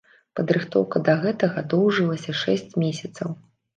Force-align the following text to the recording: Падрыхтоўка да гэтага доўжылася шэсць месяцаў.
Падрыхтоўка 0.37 1.01
да 1.09 1.13
гэтага 1.25 1.63
доўжылася 1.75 2.31
шэсць 2.41 2.77
месяцаў. 2.85 3.29